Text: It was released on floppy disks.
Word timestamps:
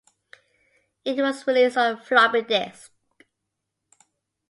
It 1.05 1.17
was 1.19 1.45
released 1.45 1.77
on 1.77 1.95
floppy 1.95 2.41
disks. 2.41 2.89